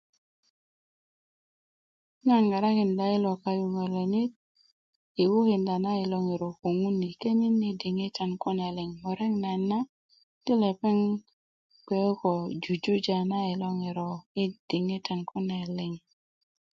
[2.27, 4.31] nan ŋarakinda yilo kayuŋölönit
[5.15, 9.79] yi wukinda yi ŋiro ko ŋun yi könin yi diŋitan kune liŋ murek nayit na
[10.43, 10.97] ti lepeŋ
[11.87, 12.31] gbe ko
[12.63, 14.09] jujuja na yilo ŋiro
[14.69, 15.91] diŋitan kune liŋ